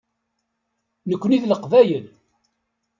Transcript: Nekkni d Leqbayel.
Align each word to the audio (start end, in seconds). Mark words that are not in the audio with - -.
Nekkni 1.09 1.37
d 1.41 1.43
Leqbayel. 1.47 2.05